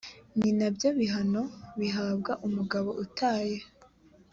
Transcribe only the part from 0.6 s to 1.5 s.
byo bihano